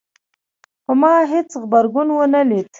[0.83, 2.67] خو ما هیڅ غبرګون ونه لید